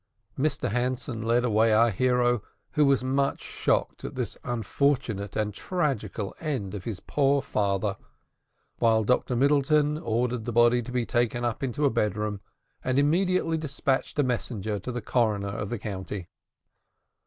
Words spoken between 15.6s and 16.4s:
the county.